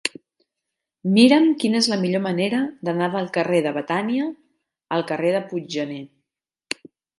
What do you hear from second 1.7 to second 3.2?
és la millor manera d'anar